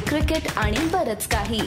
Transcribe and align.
Cricket 0.00 0.52
आणि 0.56 0.76
बरच 0.92 1.28
काही. 1.28 1.60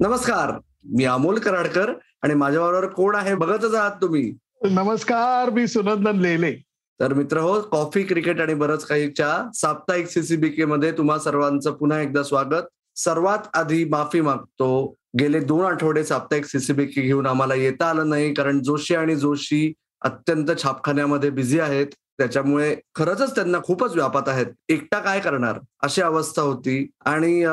नमस्कार 0.00 0.58
मी 0.84 1.04
अमोल 1.04 1.38
कराडकर 1.38 1.92
आणि 2.22 2.34
माझ्याबरोबर 2.34 2.86
कोण 2.86 3.14
आहे 3.14 3.34
बघतच 3.34 3.74
आहात 3.74 3.90
तुम्ही? 3.90 4.34
नमस्कार 4.70 5.50
मी 5.50 5.66
सुनंदन 5.66 6.16
लेले. 6.16 6.52
तर 7.00 7.12
मित्र 7.12 7.38
हो 7.38 7.60
कॉफी 7.60 8.02
क्रिकेट 8.02 8.40
आणि 8.40 8.54
बरंच 8.54 8.84
काहीच्या 8.84 9.50
साप्ताहिक 9.54 10.06
सीसीबीके 10.06 10.64
मध्ये 10.64 10.92
तुम्हा 10.92 11.18
सर्वांचं 11.18 11.70
पुन्हा 11.70 12.00
एकदा 12.00 12.22
स्वागत. 12.22 12.62
सर्वात 12.96 13.38
आधी 13.54 13.84
माफी 13.84 14.20
मागतो 14.20 14.94
गेले 15.18 15.40
दोन 15.40 15.64
आठवडे 15.64 16.04
साप्ताहिक 16.04 16.44
सीसीबीके 16.44 17.02
घेऊन 17.02 17.26
आम्हाला 17.26 17.54
येता 17.54 17.86
आलं 17.86 18.08
नाही 18.08 18.34
कारण 18.34 18.62
जोशी 18.62 18.94
आणि 18.94 19.16
जोशी 19.16 19.72
अत्यंत 20.02 20.46
छापखान्यामध्ये 20.62 21.30
बिझी 21.30 21.60
आहेत. 21.60 21.86
त्याच्यामुळे 22.18 22.76
खरंच 22.94 23.34
त्यांना 23.34 23.58
खूपच 23.64 23.94
व्यापात 23.94 24.22
आहेत. 24.26 24.46
एकटा 24.68 24.98
काय 24.98 25.20
करणार? 25.20 25.58
अशी 25.82 26.02
अवस्था 26.02 26.42
होती. 26.42 26.90
आणि 27.04 27.46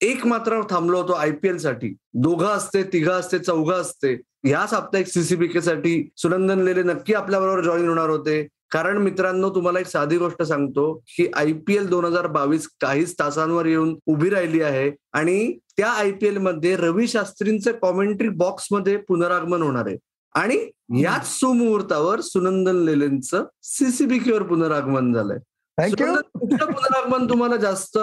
एक 0.00 0.26
मात्र 0.26 0.60
थांबलो 0.70 1.00
होतो 1.00 1.12
आयपीएलसाठी. 1.12 1.94
दोघं 2.14 2.46
असते 2.46 2.82
तिघं 2.82 3.12
असते 3.12 3.38
चौघं 3.38 3.74
असते. 3.74 4.20
ह्या 4.44 4.66
साप्ताहिक 4.66 5.06
सीसीबीके 5.06 5.60
साठी 5.60 6.10
सुनंदन 6.16 6.58
लेले 6.58 6.82
नक्की 6.82 7.14
आपल्याबरोबर 7.14 7.60
जॉईन 7.60 7.88
होणार 7.88 8.10
होते. 8.10 8.48
कारण 8.70 8.98
मित्रांनो 8.98 9.50
तुम्हाला 9.50 9.80
एक 9.80 9.86
साधी 9.86 10.16
गोष्ट 10.16 10.42
सांगतो 10.42 11.02
की 11.16 11.30
आयपीएल 11.34 11.86
दोन 11.86 12.04
हजार 12.04 12.26
बावीस 12.26 12.68
काहीच 12.80 13.14
तासांवर 13.18 13.66
येऊन 13.66 13.96
उभी 14.06 14.30
राहिली 14.30 14.62
आहे. 14.62 14.90
आणि 15.12 15.58
त्या 15.76 15.90
आयपीएलमध्ये 15.90 16.76
रवी 16.76 17.08
शास्त्रींचं 17.08 17.72
कॉमेंट्री 17.72 18.28
बॉक्समध्ये 18.28 18.96
पुनरागमन 18.96 19.62
होणार 19.62 19.86
आहे. 19.86 19.96
आणि 20.34 20.56
याच 21.02 21.26
सुमुहूर्तावर 21.28 22.20
सुनंदन 22.20 22.76
लेलेंचं 22.84 23.44
सीसीबीकेवर 23.62 24.42
पुनरागमन 24.42 25.12
झालंय. 25.14 25.38
पुनरागमन 25.78 27.28
तुम्हाला 27.30 27.56
जास्त 27.56 27.98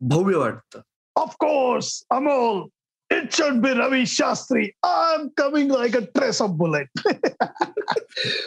भव्य 0.00 0.36
वाटतं. 0.36 0.80
Of course 1.16 2.02
Amol 2.10 2.66
it 3.10 3.32
should 3.32 3.60
be 3.62 3.72
Ravi 3.72 4.06
Shastri 4.06 4.68
I 4.82 5.14
am 5.14 5.26
coming 5.36 5.70
like 5.70 5.96
a 5.96 6.00
trace 6.14 6.40
of 6.42 6.50
bullet 6.50 7.08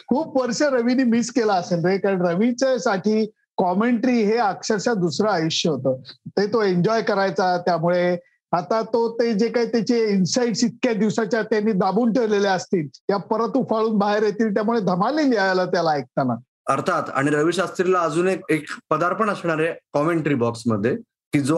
खूप 0.07 0.41
वर्ष 0.41 0.61
रवीने 0.61 1.03
मिस 1.03 1.31
केला 1.31 1.53
असेल 1.53 1.85
रे 1.85 1.97
कारण 1.97 2.21
रवीच्या 2.21 2.77
साठी 2.79 3.25
कॉमेंट्री 3.57 4.21
हे 4.23 4.37
अक्षरशः 4.37 4.93
दुसरं 4.93 5.29
आयुष्य 5.29 5.69
होतं. 5.69 6.01
ते 6.27 6.45
तो 6.53 6.61
एन्जॉय 6.63 7.01
करायचा 7.01 7.57
त्यामुळे 7.57 8.15
आता 8.51 8.81
तो 8.83 9.09
ते 9.11 9.33
जे 9.33 9.47
काही 9.47 9.65
त्याचे 9.65 10.03
इन्साइट्स 10.09 10.63
इतक्या 10.63 10.93
दिवसाच्या 10.93 11.41
त्यांनी 11.41 11.71
दाबून 11.71 12.11
ठेवलेले 12.13 12.47
असतील 12.47 12.87
त्या 12.87 13.17
परत 13.17 13.57
उफाळून 13.57 13.97
बाहेर 13.97 14.23
येतील 14.23 14.53
त्यामुळे 14.53 14.79
धमाली 14.79 15.29
लिहायला 15.29 15.65
त्याला 15.65 15.91
ऐकताना. 15.91 16.33
अर्थात 16.69 17.09
आणि 17.09 17.31
रवी 17.31 17.53
शास्त्रीला 17.53 17.99
अजून 17.99 18.27
एक 18.27 18.41
एक 18.49 18.65
पदार्पण 18.89 19.29
असणार 19.29 19.59
आहे 19.59 19.73
कॉमेंट्री 19.93 20.35
बॉक्समध्ये 20.35 20.95
की 21.33 21.39
जो 21.39 21.57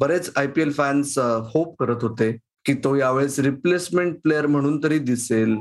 बरेच 0.00 0.30
आयपीएल 0.36 0.72
फॅन्स 0.72 1.18
होप 1.52 1.74
करत 1.78 2.02
होते 2.02 2.30
की 2.64 2.74
तो 2.74 2.94
यावेळेस 2.94 3.38
रिप्लेसमेंट 3.38 4.16
प्लेअर 4.22 4.46
म्हणून 4.46 4.82
तरी 4.84 4.98
दिसेल 4.98 5.56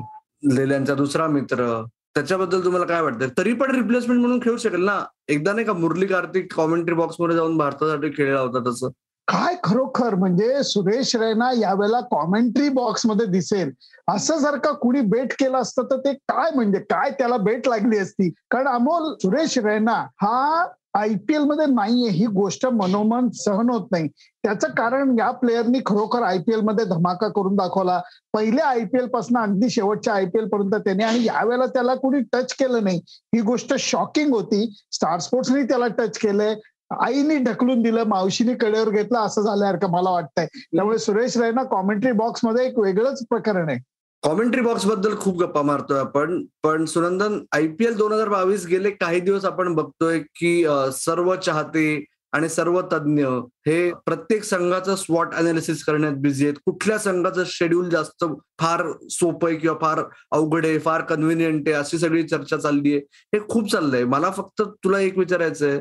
लेल्यांचा 0.53 0.94
दुसरा 0.94 1.28
मित्र. 1.28 1.83
त्याच्याबद्दल 2.16 2.64
तुम्हाला 2.66 2.86
काय 2.86 3.02
वाटतं 3.02 3.28
तरी 3.38 3.53
पण 3.53 3.75
रिप्लेसमेंट 3.75 4.20
म्हणून 4.22 4.39
खेळू 4.39 4.58
शकेल 4.58 4.83
ना? 4.86 5.00
एकदा 5.28 5.53
नाही 5.53 5.66
का 5.66 5.73
मुरली 5.73 6.05
कार्तिक 6.05 6.53
कॉमेंट्री 6.53 6.95
बॉक्समध्ये 6.95 7.36
जाऊन 7.36 7.58
भारतासाठी 7.58 8.09
खेळला 8.17 8.39
होता 8.39 8.70
तसं. 8.70 8.89
काय 9.28 9.56
खरोखर 9.64 10.16
म्हणजे 10.16 10.64
सुरेश 10.64 11.16
रैना 11.16 11.50
यावेळेला 11.56 12.00
कॉमेंट्री 12.02 12.67
बॉक्समध्ये 12.70 13.25
दिसेल. 13.25 13.72
असं 14.08 14.38
जर 14.38 14.58
का 14.58 14.72
कुणी 14.72 15.02
बेट 15.02 15.33
केलं 15.39 15.58
असतं 15.58 15.86
तर 15.92 15.97
ते 15.97 16.14
काय 16.30 16.52
म्हणजे? 16.56 16.80
काय 16.80 17.11
त्याला 17.11 17.38
बेट 17.38 17.67
लागली 17.67 17.98
असती? 17.98 18.30
कारण 18.52 18.67
अमोल 18.67 19.14
सुरेश 19.22 19.58
रैना 19.58 19.95
हा 20.22 20.66
आयपीएलमध्ये 20.94 21.66
नाहीये. 21.66 22.09
ही 22.09 22.25
गोष्ट 22.25 22.66
मनोमन 22.66 23.28
सहन 23.36 23.70
होत 23.70 23.88
नाही. 23.92 24.08
त्याचं 24.44 24.67
कारण 24.67 25.14
या 25.20 25.30
प्लेयरनी 25.31 25.80
खरोखर 25.86 26.23
आयपीएलमध्ये 26.23 26.86
धमाका 26.86 27.28
करून 27.28 27.55
दाखवला. 27.55 28.00
पहिल्या 28.33 28.66
आयपीएलपासून 28.66 29.37
अगदी 29.37 29.70
शेवटच्या 29.70 30.14
आयपीएल 30.14 30.48
पर्यंत 30.48 30.76
त्याने 30.86 31.04
आणि 31.04 31.26
यावेळेला 31.26 31.66
त्याला 31.66 31.95
कुणी 31.95 32.21
टच 32.33 32.54
केलं 32.54 32.83
नाही. 32.83 33.02
ही 33.36 33.42
गोष्ट 33.42 33.73
शॉकिंग 33.80 34.33
होती. 34.33 34.66
स्टार 34.92 35.20
स्पोर्ट्सनी 35.20 35.64
त्याला 35.64 35.87
टच 35.87 36.17
केलंय. 36.17 36.55
आईने 36.92 37.37
ढकलून 37.43 37.81
दिलं 37.81 38.03
मावशीने 38.08 38.53
कडेवर 38.55 38.89
घेतलं 38.89 39.20
असं 39.20 39.42
झाल्यासारखं 39.42 39.92
मला 39.92 40.09
वाटतंय. 40.09 40.45
त्यामुळे 40.45 40.98
सुरेश 40.98 41.37
रायना 41.37 41.64
कॉमेंट्री 41.64 42.11
बॉक्समध्ये 42.11 42.65
एक 42.67 42.80
वेगळंच 42.80 43.25
प्रकरण 43.30 43.70
आहे. 43.70 43.80
कॉमेंट्री 44.23 44.61
बॉक्सबद्दल 44.61 45.15
खूप 45.20 45.37
गप्पा 45.39 45.61
मारतोय 45.61 45.99
आपण 45.99 46.43
पण 46.64 46.86
सुनंदन 46.86 47.39
आयपीएल 47.55 47.95
दोन 47.98 48.11
हजार 48.14 48.30
बावीस 48.30 48.65
गेले 48.67 48.89
काही 48.92 49.20
दिवस 49.20 49.45
आपण 49.45 49.73
बघतोय 49.75 50.20
की 50.36 50.64
सर्व 50.93 51.36
चाहते 51.36 52.03
आणि 52.33 52.49
सर्व 52.49 52.80
तज्ज्ञ 52.92 53.25
हे 53.67 53.92
प्रत्येक 54.05 54.43
संघाचं 54.43 54.95
स्वॉट 54.95 55.33
अनालिसिस 55.33 55.83
करण्यात 55.83 56.14
बिझी 56.21 56.45
आहेत. 56.45 56.55
कुठल्या 56.65 56.98
संघाचं 56.99 57.43
शेड्यूल 57.48 57.89
जास्त 57.89 58.25
फार 58.59 58.83
सोपं 59.11 59.48
आहे 59.48 59.58
किंवा 59.58 59.77
फार 59.81 60.04
अवघड 60.31 60.65
आहे 60.65 60.80
फार 60.80 61.02
कन्व्हिनियंट 61.09 61.67
आहे 61.67 61.77
अशी 61.77 61.98
सगळी 61.98 62.23
चर्चा 62.23 62.58
चालली 62.58 62.93
आहे. 62.93 63.02
हे 63.33 63.39
खूप 63.49 63.71
चाललंय. 63.71 64.04
मला 64.04 64.31
फक्त 64.37 64.61
तुला 64.83 64.99
एक 64.99 65.17
विचारायचं 65.17 65.69
आहे 65.69 65.80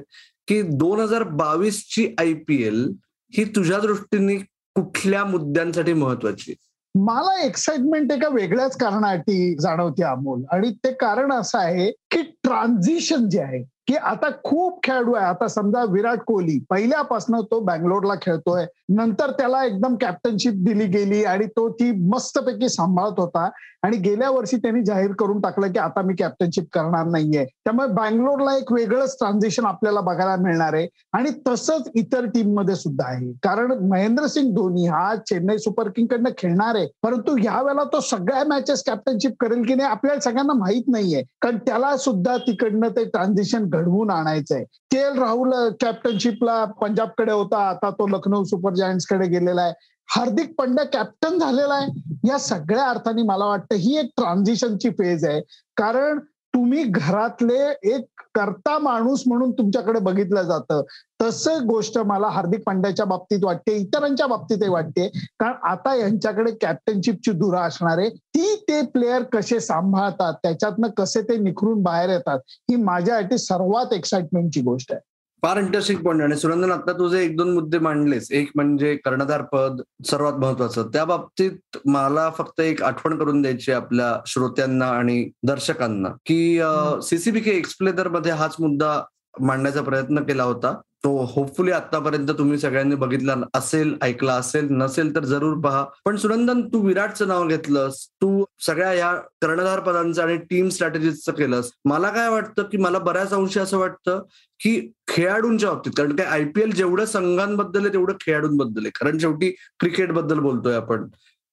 की 0.48 0.62
दोन 0.62 1.00
हजार 1.00 1.22
बावीस 1.22 1.84
ची 1.94 2.14
आयपीएल 2.18 2.92
ही 3.32 3.44
तुझ्या 3.44 3.78
दृष्टीने 3.78 4.36
कुठल्या 4.74 5.24
मुद्द्यांसाठी 5.24 5.92
महत्वाची? 5.92 6.54
मला 6.94 7.44
एक्साइटमेंट 7.44 8.12
एका 8.12 8.28
वेगळ्याच 8.28 8.76
कारणासाठी 8.76 9.56
जाणवते 9.60 10.02
अमोल. 10.02 10.42
आणि 10.52 10.70
ते 10.70 10.92
कारण 10.92 11.32
असं 11.32 11.58
आहे 11.58 11.90
की 11.90 12.22
ट्रान्झिशन 12.22 13.28
जे 13.28 13.40
आहे 13.40 13.75
की 13.86 13.94
आता 13.94 14.30
खूप 14.44 14.82
खेळाडू 14.82 15.14
आहे. 15.14 15.26
आता 15.26 15.48
समजा 15.48 15.84
विराट 15.84 16.18
कोहली 16.18 16.58
पहिल्यापासून 16.70 17.40
तो 17.40 17.60
बँगलोरला 17.60 18.14
खेळतोय. 18.14 18.66
नंतर 18.88 19.30
त्याला 19.30 19.64
एकदम 19.64 19.96
कॅप्टनशिप 20.00 20.52
दिली 20.56 20.86
गेली 20.86 21.24
आणि 21.24 21.46
तो 21.46 21.68
ती 21.68 21.90
मस्तपैकी 22.08 22.68
सांभाळत 22.68 23.20
होता. 23.20 23.48
आणि 23.82 23.96
गेल्या 23.96 24.30
वर्षी 24.30 24.56
त्यांनी 24.56 24.84
जाहीर 24.84 25.12
करून 25.12 25.40
टाकलं 25.40 25.72
की 25.72 25.78
आता 25.78 26.02
मी 26.02 26.14
कॅप्टनशिप 26.18 26.64
करणार 26.72 27.06
नाहीये. 27.06 27.44
त्यामुळे 27.44 27.88
बँगलोरला 27.88 28.56
एक 28.56 28.72
वेगळंच 28.72 29.16
ट्रान्झिशन 29.18 29.64
आपल्याला 29.64 30.00
बघायला 30.00 30.36
मिळणार 30.36 30.74
आहे. 30.74 30.88
आणि 31.12 31.30
तसंच 31.48 31.90
इतर 31.94 32.24
टीममध्ये 32.24 32.74
सुद्धा 32.74 33.04
आहे. 33.08 33.32
कारण 33.32 33.72
महेंद्रसिंग 33.72 34.54
धोनी 34.54 34.86
हा 34.86 35.14
चेन्नई 35.16 35.58
सुपर 35.58 35.88
किंग 35.88 36.06
कडनं 36.06 36.30
खेळणार 36.38 36.74
आहे. 36.74 36.88
परंतु 37.02 37.36
ह्या 37.36 37.62
वेळेला 37.62 37.84
तो 37.84 38.00
सगळ्या 38.00 38.44
मॅचेस 38.44 38.82
कॅप्टनशिप 38.86 39.32
करेल 39.40 39.62
की 39.62 39.74
नाही 39.74 39.90
आपल्याला 39.90 40.20
सगळ्यांना 40.20 40.52
माहीत 40.52 40.84
नाहीये. 40.88 41.22
कारण 41.42 41.56
त्याला 41.56 41.96
सुद्धा 41.96 42.36
तिकडनं 42.36 42.88
ते 42.88 43.04
ट्रान्झिशन 43.04 43.64
घडवून 43.76 44.10
आणायचंय. 44.10 44.64
के 44.64 44.98
एल 44.98 45.18
राहुल 45.18 45.52
कॅप्टनशिपला 45.80 46.64
पंजाबकडे 46.64 47.32
होता 47.32 47.68
आता 47.68 47.90
तो 47.90 48.06
लखनौ 48.06 48.44
सुपर 48.44 48.74
जायंट्सकडे 48.74 49.28
गेलेला 49.28 49.62
आहे. 49.62 49.72
हार्दिक 50.08 50.54
पंड्या 50.58 50.84
कॅप्टन 50.84 51.38
झालेला 51.38 51.74
आहे. 51.74 52.14
या 52.28 52.38
सगळ्या 52.38 52.84
अर्थाने 52.84 53.22
मला 53.22 53.44
वाटतं 53.44 53.74
ही 53.74 53.98
एक 53.98 54.10
ट्रान्झिशनची 54.16 54.90
फेज 54.90 55.24
आहे. 55.24 55.40
कारण 55.76 56.18
तुम्ही 56.54 56.84
घरातले 56.84 57.74
एक 57.82 58.04
करता 58.34 58.78
माणूस 58.78 59.22
म्हणून 59.26 59.52
तुमच्याकडे 59.52 60.00
बघितलं 60.00 60.42
जातं. 60.42 60.82
तसं 61.20 61.66
गोष्ट 61.66 61.96
मला 62.06 62.28
हार्दिक 62.28 62.62
पांड्याच्या 62.66 63.04
बाबतीत 63.06 63.44
वाटते 63.44 63.76
इतरांच्या 63.76 64.26
बाबतीतही 64.26 64.68
वाटते. 64.68 65.08
कारण 65.40 65.54
आता 65.70 65.94
यांच्याकडे 65.96 66.52
कॅप्टनशिपची 66.60 67.32
धुरा 67.32 67.60
असणार 67.66 67.98
आहे. 67.98 68.08
ती 68.08 68.54
ते 68.68 68.80
प्लेयर 68.94 69.22
कसे 69.32 69.60
सांभाळतात 69.60 70.34
त्याच्यातनं 70.42 70.88
कसे 70.96 71.22
ते 71.28 71.36
निखरून 71.38 71.82
बाहेर 71.82 72.10
येतात 72.10 72.38
ही 72.70 72.76
माझ्यासाठी 72.82 73.38
सर्वात 73.38 73.92
एक्साइटमेंटची 73.92 74.60
गोष्ट 74.62 74.92
आहे. 74.92 75.00
फार 75.42 75.56
इंटरेस्टिंग 75.58 75.98
पॉईंट 76.02 76.22
आणि 76.22 76.36
सुनंदन 76.36 76.70
आता 76.72 76.92
तुझे 76.98 77.22
एक 77.24 77.36
दोन 77.36 77.52
मुद्दे 77.54 77.78
मांडलेस 77.78 78.30
एक 78.32 78.50
म्हणजे 78.54 78.94
कर्णधार 79.04 79.42
पद 79.52 79.80
सर्वात 80.06 80.38
महत्वाचं. 80.40 80.88
त्या 80.92 81.04
बाबतीत 81.04 81.76
मला 81.86 82.28
फक्त 82.38 82.60
एक 82.60 82.82
आठवण 82.82 83.18
करून 83.18 83.42
द्यायची 83.42 83.72
आपल्या 83.72 84.12
श्रोत्यांना 84.26 84.86
आणि 84.88 85.22
दर्शकांना 85.46 86.08
की 86.26 86.60
सीसीबीके 87.02 87.50
एक्सप्लेनरमध्ये 87.50 88.32
हाच 88.32 88.56
मुद्दा 88.60 89.00
मांडण्याचा 89.40 89.82
प्रयत्न 89.82 90.22
केला 90.24 90.42
होता. 90.42 90.74
तो 91.06 91.24
होपफुली 91.34 91.70
आतापर्यंत 91.70 92.28
तुम्ही 92.28 92.58
सगळ्यांनी 92.58 92.94
बघितला 92.94 93.34
असेल 93.54 93.96
ऐकला 94.02 94.32
असेल 94.32 94.68
नसेल 94.70 95.14
तर 95.14 95.24
जरूर 95.24 95.56
पहा. 95.56 95.84
पण 96.04 96.16
सुनंदन 96.16 96.60
तू 96.60 96.86
विराटचं 96.86 97.28
नाव 97.28 97.46
घेतलंस. 97.48 98.06
तू 98.06 98.44
सगळ्या 98.66 98.92
या 98.92 99.14
कर्णधार 99.14 99.80
पदांचं 99.80 100.22
आणि 100.22 100.36
टीम 100.36 100.68
स्ट्रॅटेजीचं 100.68 101.32
केलंस. 101.32 101.70
मला 101.84 102.08
काय 102.08 102.28
वाटतं 102.28 102.62
की 102.62 102.76
मला 102.76 102.98
बऱ्याच 102.98 103.32
अंशी 103.32 103.60
असं 103.60 103.78
वाटतं 103.78 104.22
की 104.60 104.92
खेळाडूंच्या 105.08 105.70
बाबतीत 105.70 105.92
कारण 105.96 106.16
काय 106.16 106.26
आयपीएल 106.26 106.70
जेवढं 106.70 107.04
संघांबद्दल 107.04 107.80
आहे 107.80 107.92
तेवढं 107.92 108.14
खेळाडूंबद्दल 108.20 108.80
आहे. 108.80 108.90
कारण 108.90 109.18
शेवटी 109.18 109.50
क्रिकेटबद्दल 109.80 110.38
बोलतोय 110.38 110.74
आपण. 110.74 111.06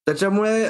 त्याच्यामुळे 0.05 0.65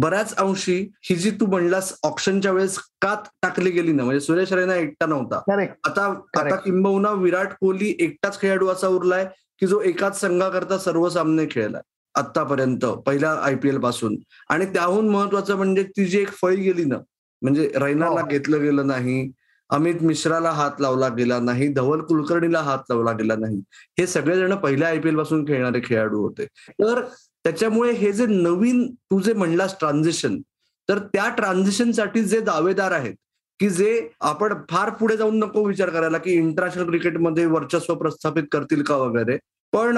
बऱ्याच 0.00 0.34
अंशी 0.34 0.76
ही 1.08 1.14
जी 1.16 1.30
तू 1.30 1.46
म्हणलास 1.46 1.92
ऑप्शनच्या 2.02 2.52
वेळेस 2.52 2.78
का 3.02 3.14
टाकली 3.42 3.70
गेली 3.70 3.92
ना 3.92 4.04
म्हणजे 4.04 4.20
सुरेश 4.20 4.52
रैना 4.52 4.74
एकटा 4.76 5.06
नव्हता. 5.06 5.40
आता 5.86 6.04
आता 6.36 6.56
किंबहुना 6.56 7.10
विराट 7.12 7.52
कोहली 7.60 7.94
एकटाच 7.98 8.40
खेळाडू 8.40 8.68
असा 8.68 8.88
उरलाय 8.88 9.24
की 9.60 9.66
जो 9.66 9.80
एकाच 9.80 10.20
संघाकरता 10.20 10.78
सर्व 10.78 11.08
सामने 11.08 11.46
खेळलाय 11.50 11.82
आतापर्यंत 12.14 12.84
पहिल्या 13.06 13.30
आयपीएलपासून. 13.42 14.16
आणि 14.50 14.66
त्याहून 14.74 15.08
महत्वाचं 15.08 15.56
म्हणजे 15.56 15.82
ती 15.96 16.04
जी 16.04 16.18
एक 16.20 16.30
फळी 16.32 16.56
गेली 16.62 16.84
ना 16.84 16.98
म्हणजे 17.42 17.70
रैनाला 17.76 18.26
घेतलं 18.30 18.62
गेलं 18.62 18.86
नाही 18.86 19.30
अमित 19.70 20.02
मिश्राला 20.02 20.50
हात 20.50 20.80
लावला 20.80 21.08
गेला 21.08 21.38
नाही 21.40 21.68
धवल 21.74 22.00
कुलकर्णीला 22.00 22.60
हात 22.62 22.78
लावला 22.90 23.12
गेला 23.12 23.34
नाही 23.36 23.58
हे 23.98 24.06
सगळेजण 24.06 24.54
पहिल्या 24.54 24.88
आयपीएलपासून 24.88 25.44
खेळणारे 25.46 25.80
खेळाडू 25.84 26.20
होते. 26.22 26.44
तर 26.44 27.00
त्याच्यामुळे 27.44 27.92
हे 27.92 28.12
जे 28.12 28.26
नवीन 28.26 28.86
तू 29.10 29.20
जे 29.20 29.32
म्हणलास 29.32 29.74
ट्रान्झिशन 29.80 30.40
तर 30.88 30.98
त्या 30.98 31.28
ट्रान्झिशनसाठी 31.28 32.22
जे 32.24 32.40
दावेदार 32.40 32.92
आहेत 32.92 33.14
की 33.60 33.68
जे 33.70 34.08
आपण 34.20 34.54
फार 34.70 34.90
पुढे 34.90 35.16
जाऊन 35.16 35.38
नको 35.38 35.64
विचार 35.64 35.90
करायला 35.90 36.18
की 36.18 36.32
इंटरनॅशनल 36.32 36.88
क्रिकेटमध्ये 36.88 37.44
वर्चस्व 37.46 37.94
प्रस्थापित 37.94 38.44
करतील 38.52 38.82
का 38.82 38.96
वगैरे. 38.96 39.36
पण 39.72 39.96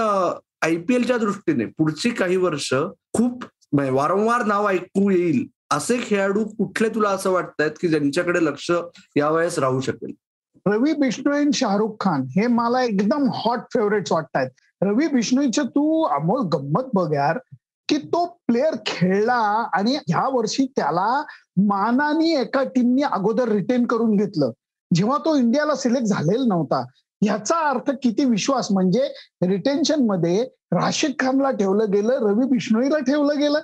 आयपीएलच्या 0.63 1.17
दृष्टीने 1.19 1.65
पुढची 1.79 2.11
काही 2.11 2.37
वर्ष 2.37 2.73
खूप 3.13 3.45
म्हणजे 3.73 3.93
वारंवार 3.93 4.45
नाव 4.45 4.69
ऐकू 4.69 5.11
येईल 5.11 5.47
असे 5.71 5.99
खेळाडू 6.03 6.45
कुठले 6.49 6.89
तुला 6.89 7.09
असं 7.09 7.31
वाटतायत 7.31 7.71
की 7.81 7.89
ज्यांच्याकडे 7.89 8.45
लक्ष 8.45 8.71
यावेळेस 9.17 9.59
राहू 9.59 9.81
शकेल? 9.81 10.13
रवी 10.67 10.93
बिष्णू 10.93 11.33
अँड 11.33 11.55
शाहरुख 11.55 11.97
खान 12.01 12.23
हे 12.37 12.47
मला 12.47 12.83
एकदम 12.83 13.29
हॉट 13.35 13.59
फेवरेट्स 13.75 14.13
वाटतायत. 14.13 14.51
रवी 14.83 15.07
बिष्णूच्या 15.09 15.65
तू 15.65 16.03
अमोल 16.03 16.41
गंमत 16.53 16.89
बघ 16.95 17.13
यार 17.15 17.39
की 17.89 17.97
तो 17.97 18.25
प्लेअर 18.47 18.75
खेळला 18.87 19.69
आणि 19.73 19.97
ह्या 19.97 20.29
वर्षी 20.33 20.67
त्याला 20.77 21.23
मानाने 21.57 22.31
एका 22.41 22.63
टीमनी 22.65 23.03
अगोदर 23.03 23.49
रिटेन 23.49 23.87
करून 23.87 24.17
घेतलं. 24.17 24.51
जेव्हा 24.95 25.19
तो 25.19 25.37
इंडियाला 25.37 25.75
सिलेक्ट 25.75 26.07
झालेला 26.07 26.45
नव्हता 26.49 26.85
ह्याचा 27.23 27.59
अर्थ 27.69 27.91
किती 28.03 28.25
विश्वास? 28.25 28.69
म्हणजे 28.73 29.09
रिटेन्शनमध्ये 29.43 30.43
राशिद 30.73 31.13
खानला 31.19 31.51
ठेवलं 31.51 31.91
गेलं 31.93 32.19
रवी 32.21 32.47
बिष्णोईला 32.47 32.99
ठेवलं 32.99 33.39
गेलं. 33.39 33.61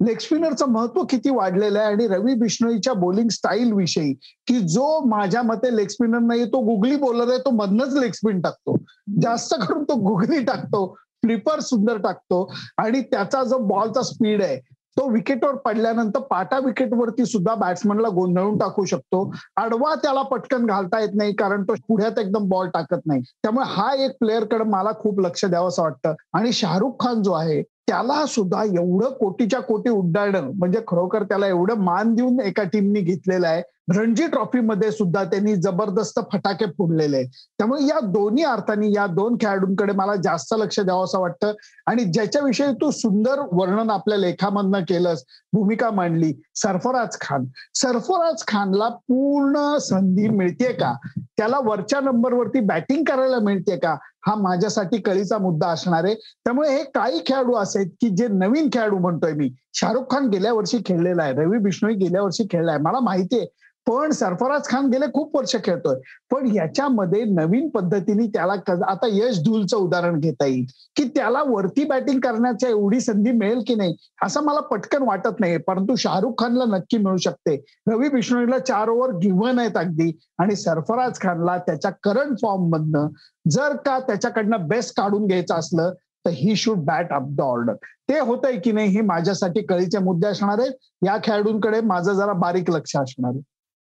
लेग 0.00 0.18
स्पिनरचं 0.18 0.66
महत्त्व 0.66 1.02
किती 1.04 1.30
वाढलेलं 1.30 1.78
आहे 1.78 1.92
आणि 1.92 2.06
रवी 2.06 2.34
बिष्णोईच्या 2.34 2.92
बॉलिंग 2.92 3.28
स्टाईल 3.28 3.72
विषयी 3.72 4.12
की 4.46 4.58
जो 4.68 5.00
माझ्या 5.08 5.42
मते 5.42 5.76
लेग 5.76 5.88
स्पिनर 5.88 6.18
नाही 6.18 6.44
तो 6.44 6.60
गुगली 6.60 6.96
बॉलर 6.96 7.28
आहे 7.28 7.38
तो 7.38 7.50
मधनच 7.50 7.94
लेग 7.94 8.12
स्पिन 8.12 8.40
टाकतो. 8.40 8.76
जास्त 9.22 9.54
करून 9.54 9.84
तो 9.84 9.94
गुगली 9.94 10.42
टाकतो 10.44 10.86
फ्लिपर 11.22 11.60
सुंदर 11.60 11.96
टाकतो 11.96 12.44
आणि 12.78 13.00
त्याचा 13.00 13.42
जो 13.44 13.58
बॉलचा 13.58 14.02
स्पीड 14.02 14.42
आहे 14.42 14.60
तो 14.96 15.08
विकेटवर 15.10 15.54
पडल्यानंतर 15.64 16.20
पाटा 16.30 16.58
विकेटवरती 16.58 17.24
सुद्धा 17.26 17.54
बॅट्समनला 17.54 18.08
गोंधळून 18.08 18.56
टाकू 18.58 18.84
शकतो. 18.84 19.30
आडवा 19.56 19.94
त्याला 19.94 20.22
पटकन 20.22 20.66
घालता 20.66 21.00
येत 21.00 21.14
नाही 21.14 21.32
कारण 21.34 21.62
तो 21.62 21.74
पुढ्यात 21.88 22.18
एकदम 22.18 22.48
बॉल 22.48 22.68
टाकत 22.68 23.06
नाही. 23.06 23.22
त्यामुळे 23.42 23.66
हा 23.68 23.92
एक 23.94 24.16
प्लेअरकडे 24.20 24.64
मला 24.64 24.92
खूप 25.00 25.20
लक्ष 25.20 25.44
द्यावं 25.44 25.68
असं 25.68 25.82
वाटतं. 25.82 26.14
आणि 26.32 26.52
शाहरुख 26.52 26.94
खान 27.00 27.22
जो 27.22 27.32
आहे 27.32 27.62
त्याला 27.62 28.24
सुद्धा 28.26 28.62
एवढं 28.64 29.10
कोटीच्या 29.10 29.60
कोटी 29.60 29.90
उड्डाणं 29.90 30.50
म्हणजे 30.54 30.80
खरोखर 30.88 31.22
त्याला 31.22 31.46
एवढं 31.46 31.78
मान 31.80 32.14
देऊन 32.14 32.40
एका 32.40 32.62
टीमनी 32.62 33.00
घेतलेलं 33.00 33.46
आहे. 33.46 33.62
रणजी 33.96 34.26
ट्रॉफीमध्ये 34.26 34.90
सुद्धा 34.90 35.24
त्यांनी 35.24 35.54
जबरदस्त 35.56 36.20
फटाके 36.32 36.66
फोडलेले. 36.66 37.16
आहेत 37.16 37.28
त्यामुळे 37.58 37.86
या 37.86 38.00
दोन्ही 38.00 38.44
अर्थाने 38.44 38.92
या 38.92 39.06
दोन 39.06 39.36
खेळाडूंकडे 39.36 39.92
मला 39.92 40.16
जास्त 40.16 40.54
लक्ष 40.58 40.80
द्यावं 40.80 41.04
असं 41.04 41.20
वाटतं. 41.20 41.52
आणि 41.86 42.04
ज्याच्याविषयी 42.04 42.72
तू 42.72 42.90
सुंदर 42.90 43.40
वर्णन 43.52 43.90
आपल्या 43.90 44.18
लेखामधनं 44.18 44.80
केलंस 44.80 45.22
भूमिका 45.52 45.90
मांडली 45.90 46.32
सरफराज 46.54 47.16
खान. 47.20 47.44
सरफराज 47.74 48.44
खानला 48.46 48.88
पूर्ण 48.88 49.78
संधी 49.78 50.28
मिळते 50.28 50.72
का? 50.72 50.94
त्याला 51.18 51.58
वरच्या 51.58 52.00
नंबरवरती 52.00 52.60
बॅटिंग 52.60 53.04
करायला 53.04 53.38
मिळते 53.38 53.76
का? 53.76 53.96
हा 54.26 54.34
माझ्यासाठी 54.34 54.98
कळीचा 54.98 55.38
मुद्दा 55.38 55.68
असणार 55.68 56.04
आहे. 56.04 56.14
त्यामुळे 56.14 56.70
हे 56.70 56.84
काही 56.84 57.20
खेळाडू 57.26 57.54
असे 57.54 57.78
आहेत 57.78 57.90
की 58.00 58.08
जे 58.08 58.28
नवीन 58.28 58.68
खेळाडू 58.72 58.98
म्हणतोय 58.98 59.32
मी. 59.32 59.50
शाहरुख 59.74 60.02
खान 60.10 60.28
गेल्या 60.28 60.52
वर्षी 60.52 60.78
खेळलेला 60.86 61.22
आहे 61.22 61.32
रवी 61.32 61.58
बिष्णोई 61.58 61.94
गेल्या 61.94 62.22
वर्षी 62.22 62.44
खेळलाय 62.50 62.78
मला 62.78 63.00
माहितीये 63.00 63.46
पण 63.88 64.10
सरफराज 64.12 64.66
खान 64.68 64.86
गेले 64.86 65.06
खूप 65.14 65.36
वर्ष 65.36 65.54
खेळतोय. 65.64 65.94
पण 66.30 66.46
याच्यामध्ये 66.54 67.22
नवीन 67.24 67.68
पद्धतीने 67.68 68.26
त्याला 68.26 68.52
आता 68.86 69.06
यश 69.10 69.38
धूलचं 69.44 69.76
उदाहरण 69.76 70.18
घेता 70.20 70.46
येईल. 70.46 70.64
की 70.96 71.04
त्याला 71.08 71.42
वरती 71.46 71.84
बॅटिंग 71.84 72.20
करण्याच्या 72.20 72.68
एवढी 72.70 73.00
संधी 73.00 73.32
मिळेल 73.32 73.62
की 73.66 73.74
नाही 73.74 73.94
असं 74.24 74.42
मला 74.44 74.60
पटकन 74.60 75.02
वाटत 75.02 75.40
नाही 75.40 75.56
परंतु 75.56 75.96
शाहरुख 75.96 76.32
खानला 76.38 76.64
नक्की 76.76 76.98
मिळू 76.98 77.16
शकते. 77.16 77.56
रवी 77.88 78.08
बिष्णोईला 78.08 78.58
चार 78.58 78.88
ओव्हर 78.88 79.14
गिव्हन 79.22 79.58
आहेत 79.58 79.76
अगदी. 79.76 80.10
आणि 80.38 80.56
सरफराज 80.56 81.18
खानला 81.20 81.56
त्याच्या 81.58 81.90
करंट 82.02 82.36
फॉर्म 82.42 82.68
मधनं 82.68 83.08
जर 83.50 83.76
का 83.76 83.98
त्याच्याकडनं 83.98 84.66
बेस्ट 84.68 84.96
काढून 84.96 85.26
घ्यायचं 85.26 85.54
असलं 85.54 85.92
तर 86.26 86.30
he 86.30 86.56
should 86.56 86.78
bat 86.78 87.12
up 87.12 87.26
the 87.28 87.40
order 87.40 87.74
ते 88.08 88.18
होतंय 88.20 88.56
की 88.60 88.72
नाही 88.72 88.88
हे 88.88 89.00
माझ्यासाठी 89.00 89.62
कळीचे 89.62 89.98
मुद्दे 89.98 90.26
असणार 90.26 90.60
आहेत. 90.60 90.72
या 91.06 91.16
खेळाडूंकडे 91.24 91.80
माझं 91.80 92.12
जरा 92.12 92.32
बारीक 92.32 92.70
लक्ष 92.70 92.96
असणार 92.96 93.30
आहे. 93.34 93.40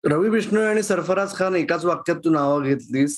रवी 0.03 0.29
बिष्णोई 0.29 0.63
आणि 0.63 0.83
सरफराज 0.83 1.35
खान 1.35 1.55
एकाच 1.55 1.85
वाक्यात 1.85 2.17
तू 2.25 2.29
नावं 2.29 2.63
घेतलीस 2.63 3.17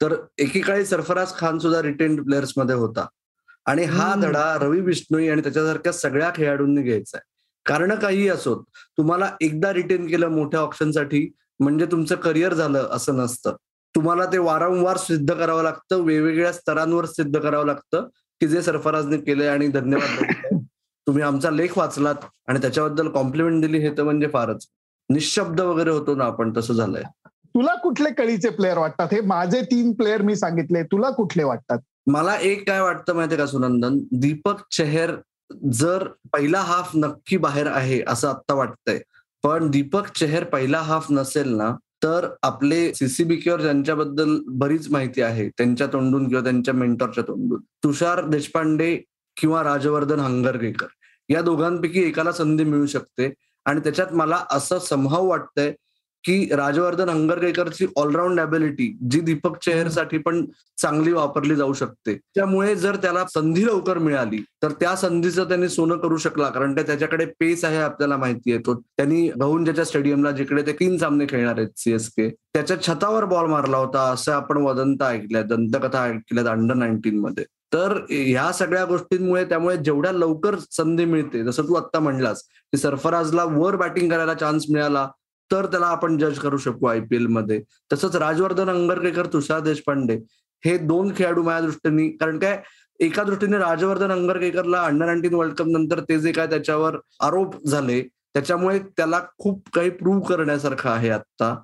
तर 0.00 0.14
एकेकाळी 0.38 0.84
सरफराज 0.86 1.34
खान 1.34 1.58
सुद्धा 1.58 1.82
रिटेन 1.82 2.22
प्लेयर्समध्ये 2.22 2.74
होता. 2.74 3.06
आणि 3.66 3.84
हा 3.84 4.14
धडा 4.22 4.58
रवी 4.60 4.80
बिष्णोई 4.80 5.28
आणि 5.28 5.42
त्याच्यासारख्या 5.42 5.92
सगळ्या 5.92 6.30
खेळाडूंनी 6.34 6.82
घ्यायचा 6.82 7.16
आहे. 7.16 7.30
कारण 7.66 7.94
काही 7.94 8.28
असोत 8.28 8.64
तुम्हाला 8.98 9.30
एकदा 9.40 9.72
रिटेन 9.72 10.06
केलं 10.06 10.28
मोठ्या 10.28 10.60
ऑप्शनसाठी 10.60 11.28
म्हणजे 11.60 11.86
तुमचं 11.86 12.16
करिअर 12.16 12.54
झालं 12.54 12.88
असं 12.90 13.16
नसतं. 13.16 13.56
तुम्हाला 13.94 14.24
ते 14.26 14.38
वारंवार 14.38 14.96
सिद्ध 14.96 15.32
करावं 15.34 15.62
लागतं 15.62 16.02
वेगवेगळ्या 16.04 16.52
स्तरांवर 16.52 17.06
सिद्ध 17.06 17.38
करावं 17.38 17.66
लागतं 17.66 18.08
की 18.40 18.48
जे 18.48 18.62
सरफराजने 18.62 19.16
केलंय 19.16 19.48
आणि 19.48 19.68
धन्यवाद 19.68 20.58
तुम्ही 21.06 21.22
आमचा 21.22 21.50
लेख 21.50 21.78
वाचलात 21.78 22.24
आणि 22.48 22.60
त्याच्याबद्दल 22.60 23.08
कॉम्प्लिमेंट 23.08 23.64
दिली 23.64 23.78
हे 23.78 23.90
तर 23.98 24.02
म्हणजे 24.02 24.28
फारच. 24.32 24.66
निशब्द 25.12 25.60
वगैरे 25.60 25.90
होतो 25.90 26.14
ना 26.14 26.24
आपण 26.24 26.52
तसं 26.56 26.74
झालंय. 26.74 27.02
तुला 27.26 27.74
कुठले 27.74 28.10
कळीचे 28.10 28.50
प्लेअर 28.50 28.78
वाटतात? 28.78 29.08
हे 29.12 29.20
माझे 29.20 29.60
तीन 29.60 29.92
प्लेअर 29.92 30.22
मी 30.22 30.36
सांगितले 30.36 30.82
तुला 30.82 31.10
कुठले 31.10 31.44
वाटतात? 31.44 31.78
मला 32.06 32.36
एक 32.36 32.68
काय 32.68 32.80
वाटतं 32.80 33.14
माहितीये 33.14 33.38
का 33.38 33.46
सुनंदन? 33.46 33.98
दीपक 34.12 34.54
चेहर 34.70 35.10
जर 35.72 36.08
पहिला 36.32 36.60
हाफ 36.60 36.90
नक्की 36.94 37.36
बाहेर 37.36 37.66
आहे 37.66 38.02
असं 38.06 38.28
आता 38.28 38.54
वाटतंय. 38.54 39.00
पण 39.42 39.70
दीपक 39.70 40.06
चेहर 40.06 40.44
पहिला 40.44 40.78
हाफ 40.78 41.06
नसेल 41.10 41.48
ना 41.48 41.76
तर 42.04 42.26
आपले 42.42 42.94
सीसीबीकेवर 42.94 43.60
ज्यांच्याबद्दल 43.60 44.38
बरीच 44.46 44.90
माहिती 44.90 45.22
आहे 45.22 45.48
त्यांच्या 45.48 45.86
तोंडून 45.86 46.28
किंवा 46.28 46.42
त्यांच्या 46.42 46.74
मेंटरच्या 46.74 47.24
तोंडून. 47.28 47.60
तुषार 47.84 48.24
देशपांडे 48.24 48.96
किंवा 49.36 49.62
राजवर्धन 49.62 50.20
हंगरगेकर. 50.20 50.86
या 51.28 51.42
दोघांपैकी 51.42 52.02
एकाला 52.02 52.32
संधी 52.32 52.64
मिळू 52.64 52.86
शकते. 52.86 53.34
आणि 53.66 53.80
त्याच्यात 53.80 54.12
मला 54.12 54.44
असं 54.50 54.78
संभाव 54.78 55.26
वाटतंय 55.26 55.72
की 56.24 56.44
राजवर्धन 56.56 57.08
हंगरगेकरची 57.08 57.86
ऑलराऊंड 57.96 58.40
अबिलिटी 58.40 58.86
जी 59.10 59.20
दीपक 59.20 59.56
चेहरसाठी 59.64 60.18
पण 60.18 60.44
चांगली 60.78 61.12
वापरली 61.12 61.54
जाऊ 61.56 61.72
शकते. 61.72 62.14
त्यामुळे 62.34 62.74
जर 62.76 62.96
त्याला 62.96 63.24
संधी 63.34 63.64
लवकर 63.66 63.98
मिळाली 63.98 64.38
तर 64.62 64.72
त्या 64.80 64.94
संधीचं 64.96 65.48
त्यांनी 65.48 65.68
सोनं 65.68 65.96
करू 65.98 66.16
शकला 66.16 66.48
कारण 66.48 66.74
त्याच्याकडे 66.74 67.24
पेस 67.40 67.64
आहे 67.64 67.78
आपल्याला 67.78 68.16
माहिती 68.16 68.52
आहे. 68.52 68.60
तो 68.66 68.74
त्यांनी 68.74 69.28
ज्याच्या 69.64 69.84
स्टेडियमला 69.84 70.30
जिकडे 70.30 70.62
ते 70.62 70.72
तीन 70.72 70.96
सामने 70.98 71.26
खेळणार 71.28 71.58
आहेत 71.58 71.68
सीएसके 71.76 72.28
त्याच्या 72.28 72.80
छतावर 72.82 73.24
बॉल 73.24 73.46
मारला 73.46 73.76
होता 73.76 74.02
असं 74.12 74.32
आपण 74.32 74.56
वदंत 74.56 75.02
ऐकल्या 75.02 75.42
दंतकथा 75.42 76.04
ऐकल्यात 76.04 76.46
अंडर 76.46 76.74
नाईन्टीन 76.74 77.18
मध्ये. 77.20 77.44
तर 77.72 77.92
ह्या 78.10 78.50
सगळ्या 78.52 78.84
गोष्टींमुळे 78.84 79.44
त्यामुळे 79.44 79.76
जेवढ्या 79.76 80.12
लवकर 80.12 80.56
संधी 80.70 81.04
मिळते 81.04 81.42
जसं 81.44 81.68
तू 81.68 81.74
आता 81.74 81.98
म्हणलास 81.98 82.42
की 82.42 82.78
सरफराजला 82.78 83.44
वर 83.44 83.76
बॅटिंग 83.76 84.10
करायला 84.10 84.34
चान्स 84.34 84.64
मिळाला 84.70 85.08
तर 85.50 85.66
त्याला 85.66 85.86
आपण 85.86 86.16
जज 86.18 86.38
करू 86.38 86.56
शकू 86.56 86.86
आयपीएलमध्ये. 86.86 87.60
तसंच 87.92 88.16
राजवर्धन 88.16 88.68
अंगरकेकर 88.70 89.26
तुषार 89.32 89.60
देशपांडे 89.60 90.18
हे 90.62 90.76
दोन 90.78 91.12
खेळाडू 91.16 91.42
माझ्या 91.42 91.60
दृष्टीने 91.60 92.08
कारण 92.16 92.38
काय 92.38 92.60
एका 93.00 93.22
दृष्टीने 93.22 93.58
राजवर्धन 93.58 94.12
अंगरकेकरला 94.12 94.82
अंडर 94.82 95.06
नाईन्टीन 95.06 95.34
वर्ल्ड 95.34 95.54
कप 95.54 95.66
नंतर 95.66 96.00
ते 96.00 96.18
जे 96.20 96.32
काय 96.32 96.46
त्याच्यावर 96.46 96.96
आरोप 97.20 97.56
झाले 97.66 98.00
त्याच्यामुळे 98.34 98.78
त्याला 98.96 99.20
खूप 99.38 99.68
काही 99.74 99.90
प्रूव्ह 99.90 100.20
करण्यासारखं 100.28 100.90
आहे 100.90 101.10
आता 101.10 101.54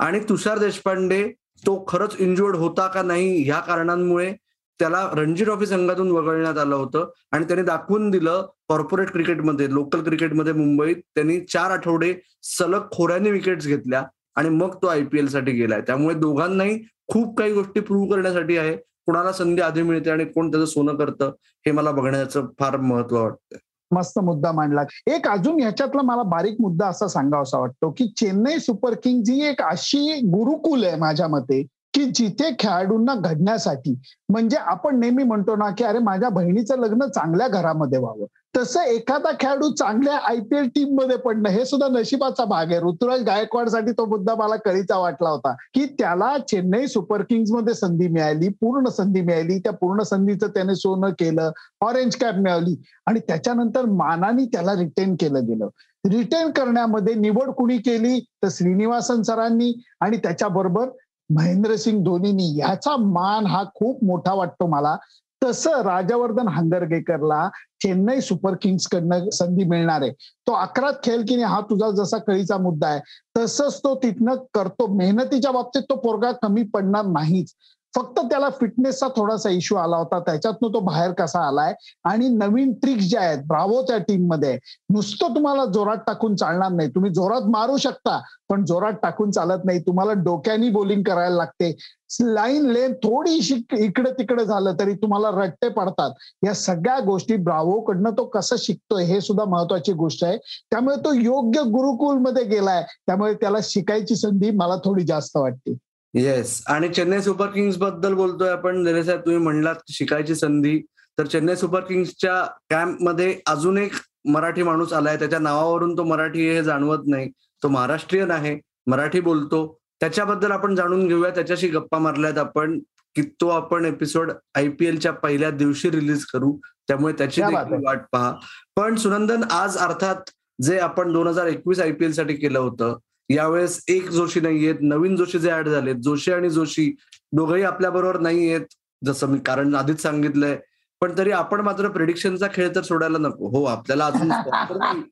आणि 0.00 0.20
तुषार 0.28 0.58
देशपांडे 0.58 1.22
तो 1.66 1.84
खरंच 1.88 2.16
इंजुर्ड 2.18 2.56
होता 2.56 2.86
का 2.86 3.02
नाही 3.02 3.42
ह्या 3.42 3.60
कारणांमुळे 3.60 4.32
त्याला 4.78 5.08
रणजी 5.12 5.44
ट्रॉफी 5.44 5.66
संघातून 5.66 6.10
वगळण्यात 6.10 6.58
आलं 6.58 6.74
होतं. 6.74 7.10
आणि 7.32 7.44
त्याने 7.44 7.62
दाखवून 7.62 8.10
दिलं 8.10 8.46
कॉर्पोरेट 8.68 9.10
क्रिकेटमध्ये 9.10 9.72
लोकल 9.74 10.02
क्रिकेटमध्ये 10.02 10.52
मुंबईत 10.52 10.96
त्यांनी 11.14 11.40
चार 11.40 11.70
आठवडे 11.70 12.14
सलग 12.42 12.88
खोऱ्याने 12.92 13.30
विकेट्स 13.30 13.66
घेतल्या 13.66 14.02
आणि 14.36 14.48
मग 14.48 14.74
तो 14.74 14.86
आयपीएलसाठी 14.86 15.52
गेलाय. 15.52 15.80
त्यामुळे 15.80 16.14
दोघांनाही 16.14 16.78
खूप 17.12 17.36
काही 17.38 17.52
गोष्टी 17.52 17.80
प्रूव्ह 17.80 18.14
करण्यासाठी 18.14 18.56
आहे. 18.56 18.76
कुणाला 19.06 19.32
संधी 19.32 19.62
आधी 19.62 19.82
मिळते 19.82 20.10
आणि 20.10 20.24
कोण 20.24 20.50
त्याचं 20.50 20.66
सोनं 20.66 20.96
करतं 20.96 21.30
हे 21.66 21.72
मला 21.72 21.90
बघण्याचं 21.90 22.46
फार 22.58 22.76
महत्त्व 22.76 23.22
वाटतं 23.22 23.56
मस्त 23.90 24.18
मुद्दा 24.18 24.50
मांडला. 24.52 24.82
एक 25.06 25.28
अजून 25.28 25.60
ह्याच्यातला 25.60 26.02
मला 26.02 26.22
बारीक 26.22 26.56
मुद्दा 26.60 26.86
असा 26.86 27.06
सांगावा 27.08 27.42
असा 27.42 27.58
वाटतो 27.58 27.90
की 27.90 28.08
चेन्नई 28.16 28.58
सुपर 28.58 28.94
किंग 28.94 29.22
ही 29.28 29.46
एक 29.46 29.62
अशी 29.62 30.20
गुरुकुल 30.24 30.84
आहे 30.84 30.96
माझ्या 30.96 31.28
मते 31.28 31.62
की 31.98 32.04
जिथे 32.14 32.50
खेळाडूंना 32.58 33.14
घडण्यासाठी 33.14 33.98
म्हणजे 34.28 34.56
आपण 34.56 34.98
नेहमी 35.00 35.22
म्हणतो 35.22 35.56
ना 35.56 35.70
की 35.70 35.84
अरे 35.84 35.98
माझ्या 35.98 36.28
बहिणीचं 36.28 36.78
लग्न 36.78 37.06
चांगल्या 37.06 37.48
घरामध्ये 37.48 37.98
व्हावं. 37.98 38.26
तसं 38.56 38.82
एखादा 38.82 39.30
खेळाडू 39.40 39.70
चांगल्या 39.70 40.18
आयपीएल 40.18 40.68
टीममध्ये 40.68 41.16
पडणं 41.16 41.48
हे 41.48 41.64
सुद्धा 41.64 41.88
नशिबाचा 41.88 42.44
भाग 42.44 42.70
आहे. 42.72 42.80
ऋतुराज 42.80 43.22
गायकवाडसाठी 43.22 43.92
तो 43.92 44.04
मुद्दा 44.06 44.34
मला 44.34 44.56
कळीचा 44.56 44.96
वाटला 44.96 45.28
होता 45.28 45.52
की 45.74 45.84
त्याला 45.98 46.36
चेन्नई 46.48 46.86
सुपर 46.86 47.22
किंग्समध्ये 47.22 47.74
संधी 47.74 48.08
मिळाली 48.08 48.48
पूर्ण 48.48 48.88
संधी 48.88 49.20
मिळाली 49.20 49.58
त्या 49.58 49.72
पूर्ण 49.72 50.02
संधीचं 50.02 50.46
त्याने 50.46 50.74
सोनं 50.74 51.10
केलं 51.10 51.50
ऑरेंज 51.80 52.16
कॅप 52.16 52.34
मिळाली 52.34 52.76
आणि 53.06 53.20
त्याच्यानंतर 53.20 53.84
मानाने 53.84 54.44
त्याला 54.44 54.72
रिटेन 54.72 55.14
केलं 55.14 55.46
गेलं. 55.46 55.68
रिटेन 56.10 56.50
करण्यामध्ये 56.50 57.14
निवड 57.14 57.50
कुणी 57.50 57.78
केली? 57.78 58.18
तर 58.20 58.48
श्रीनिवासन 58.50 59.22
सरांनी 59.22 59.72
आणि 60.00 60.16
त्याच्याबरोबर 60.16 60.88
महेंद्रसिंग 61.30 62.04
धोनीनी 62.04 62.56
याचा 62.56 62.96
मान 62.96 63.46
हा 63.46 63.64
खूप 63.74 64.04
मोठा 64.04 64.34
वाटतो 64.34 64.66
मला. 64.66 64.96
तसं 65.44 65.82
राजवर्धन 65.82 66.48
हंगरगेकरला 66.48 67.48
चेन्नई 67.82 68.20
सुपर 68.20 68.54
किंग्स 68.62 68.86
कडनं 68.92 69.30
संधी 69.30 69.64
मिळणार 69.64 70.02
आहे. 70.02 70.10
तो 70.46 70.52
अकरात 70.52 70.92
खेळ 71.04 71.20
की 71.20 71.34
नाही 71.34 71.46
हा 71.46 71.60
तुझा 71.60 71.90
जसा 71.90 72.18
कळीचा 72.18 72.56
मुद्दा 72.56 72.88
आहे. 72.88 73.00
तसंच 73.36 73.78
तो 73.78 73.94
तिथनं 73.94 74.34
करतो. 74.54 74.86
मेहनतीच्या 74.94 75.50
बाबतीत 75.50 75.82
तो 75.82 75.96
पोरगा 75.96 76.32
कमी 76.32 76.62
पडणार 76.62 77.04
नाहीच. 77.04 77.54
फक्त 77.96 78.18
त्याला 78.20 78.48
फिटनेसचा 78.50 79.06
थोडासा 79.16 79.50
इश्यू 79.50 79.78
आला 79.78 79.96
होता. 79.96 80.18
त्याच्यातनं 80.20 80.68
तो 80.74 80.80
बाहेर 80.80 81.12
कसा 81.12 81.46
आलाय? 81.48 81.74
आणि 82.04 82.28
नवीन 82.28 82.72
ट्रिक्स 82.72 83.08
ज्या 83.10 83.20
आहेत 83.20 83.38
ब्रावो 83.38 83.82
त्या 83.82 83.98
टीममध्ये 83.98 84.58
नुसतं 84.90 85.34
तुम्हाला 85.34 85.64
जोरात 85.64 85.96
टाकून 85.96 86.36
चालणार 86.36 86.72
नाही. 86.72 86.88
तुम्ही 86.88 87.10
जोरात 87.10 87.42
मारू 87.42 87.76
शकता 87.76 88.20
पण 88.48 88.64
जोरात 88.64 88.92
टाकून 88.92 89.30
चालत 89.30 89.64
नाही. 89.64 89.80
तुम्हाला 89.80 90.12
डोक्यानी 90.12 90.68
बॉलिंग 90.70 91.02
करायला 91.02 91.36
लागते. 91.36 91.76
लाईन 92.20 92.66
लेन 92.66 92.92
थोडीशी 92.92 93.54
इकडे 93.78 94.10
तिकडे 94.10 94.44
झालं 94.44 94.74
तरी 94.80 94.94
तुम्हाला 94.94 95.30
रट्टे 95.30 95.68
पडतात. 95.68 96.10
या 96.46 96.54
सगळ्या 96.54 96.98
गोष्टी 97.00 97.36
ब्रावोकडनं 97.36 98.10
तो 98.10 98.24
कसं 98.24 98.56
शिकतोय 98.58 99.04
हे 99.04 99.20
सुद्धा 99.20 99.44
महत्वाची 99.44 99.92
गोष्ट 99.92 100.24
आहे. 100.24 100.36
त्यामुळे 100.70 100.96
तो 100.96 101.12
योग्य 101.12 101.62
गुरुकुलमध्ये 101.62 102.44
गेलाय. 102.44 102.82
त्यामुळे 103.06 103.34
त्याला 103.34 103.58
शिकायची 103.62 104.16
संधी 104.16 104.50
मला 104.50 104.76
थोडी 104.76 105.04
जास्त 105.04 105.36
वाटते. 105.36 105.76
येस 106.14 106.62
आणि 106.66 106.88
चेन्नई 106.88 107.20
सुपर 107.20 107.46
किंग्सबद्दल 107.46 108.14
बोलतोय 108.14 108.48
आपण. 108.48 109.02
साहेब 109.02 109.20
तुम्ही 109.20 109.38
म्हणलात 109.38 109.74
शिकायची 109.88 110.34
संधी. 110.34 110.78
तर 111.18 111.26
चेन्नई 111.26 111.56
सुपर 111.56 111.80
किंग्सच्या 111.80 112.44
कॅम्पमध्ये 112.70 113.40
अजून 113.46 113.78
एक 113.78 113.92
मराठी 114.24 114.62
माणूस 114.62 114.92
आलाय. 114.92 115.16
त्याच्या 115.16 115.38
नावावरून 115.38 115.96
तो 115.96 116.04
मराठी 116.04 116.50
हे 116.50 116.62
जाणवत 116.62 116.98
नाही. 117.06 117.30
तो 117.62 117.68
महाराष्ट्रीयन 117.68 118.30
आहे. 118.30 118.60
मराठी 118.86 119.20
बोलतो. 119.20 119.78
त्याच्याबद्दल 120.00 120.50
आपण 120.50 120.74
जाणून 120.74 121.08
घेऊया. 121.08 121.30
त्याच्याशी 121.30 121.68
गप्पा 121.68 121.98
मारल्यात 121.98 122.38
आपण. 122.38 122.78
की 123.14 123.22
तो 123.22 123.48
आपण 123.48 123.84
एपिसोड 123.84 124.32
आयपीएलच्या 124.54 125.12
पहिल्या 125.12 125.50
दिवशी 125.50 125.90
रिलीज 125.90 126.24
करू. 126.24 126.56
त्यामुळे 126.88 127.12
त्याची. 127.12 127.42
वाट 127.86 128.00
पहा. 128.12 128.34
पण 128.76 128.96
सुनंदन 128.96 129.44
आज 129.50 129.76
अर्थात 129.76 130.30
जे 130.62 130.78
आपण 130.78 131.12
दोन 131.12 131.26
हजार 131.26 131.46
एकवीस 131.46 131.80
आयपीएलसाठी 131.80 132.34
केलं 132.34 132.58
होतं 132.58 132.96
यावेळेस 133.28 133.82
एक 133.88 134.08
जोशी 134.10 134.40
नाहीयेत 134.40 134.76
नवीन 134.80 135.16
जोशी 135.16 135.38
जे 135.38 135.50
ऍड 135.52 135.68
झालेत 135.68 135.96
जोशी 136.02 136.32
आणि 136.32 136.50
जोशी 136.50 136.90
दोघंही 137.32 137.62
आपल्या 137.62 137.90
बरोबर 137.90 138.18
नाहीयेत 138.20 138.74
जसं 139.02 139.28
मी 139.28 139.38
कारण 139.46 139.74
आधीच 139.74 140.02
सांगितलंय. 140.02 140.56
पण 141.02 141.12
तरी 141.18 141.30
आपण 141.30 141.60
मात्र 141.60 141.88
प्रेडिक्शनचा 141.88 142.46
खेळ 142.54 142.68
तर 142.74 142.82
सोडायला 142.82 143.18
नको. 143.18 143.48
हो 143.48 143.64
आपल्याला 143.64 144.06
अजून 144.06 144.30
sponsor 144.30 144.78
नाही. 144.78 145.02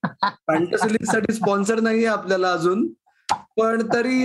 फॅन्टसी 0.46 0.92
लीगसाठी 0.92 1.32
स्पॉन्सर 1.32 1.80
नाहीये 1.80 2.06
आपल्याला 2.06 2.52
अजून. 2.52 2.86
पण 3.56 3.82
तरी 3.92 4.22